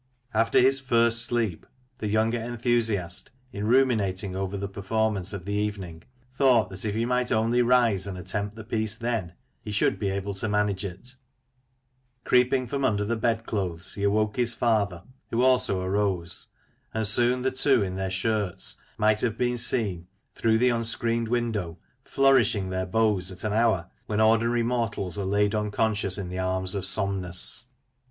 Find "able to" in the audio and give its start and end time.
10.09-10.49